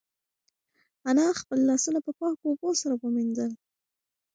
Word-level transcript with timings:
انا 1.09 1.27
خپل 1.39 1.59
لاسونه 1.69 1.99
په 2.05 2.11
پاکو 2.19 2.43
اوبو 2.49 2.69
سره 2.81 2.93
ومینځل. 2.97 3.51